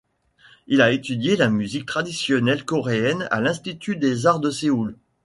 Il 0.65 0.81
a 0.81 0.89
étudié 0.91 1.35
la 1.37 1.47
musique 1.47 1.85
traditionnelle 1.85 2.65
coréenne 2.65 3.27
à 3.29 3.39
l'Institut 3.39 3.97
des 3.97 4.25
arts 4.25 4.39
de 4.39 4.49
Séoul. 4.49 4.97